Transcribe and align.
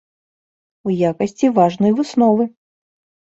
У 0.89 0.95
якасці 1.09 1.51
важнай 1.59 1.91
высновы. 1.99 2.43